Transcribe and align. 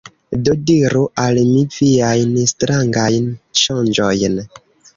Do 0.47 0.53
diru 0.69 1.01
al 1.23 1.41
mi 1.49 1.59
viajn 1.75 2.33
strangajn 2.55 3.31
sonĝojn. 3.65 4.45